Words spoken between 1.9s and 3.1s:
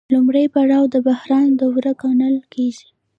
ګڼل کېږي